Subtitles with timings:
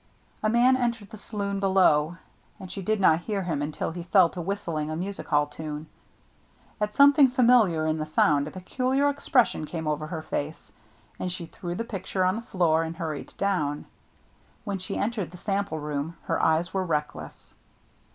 [0.41, 2.17] A man entered the saloon below,
[2.59, 5.85] and she did not hear him until he fell to whistling a music hall tune.
[6.79, 10.71] At something familiar in the sound a peculiar expression came over her face,
[11.19, 13.85] and she threw the picture on the floor and hurried down.
[14.63, 17.53] When she entered the sample room, her eyes were reckless.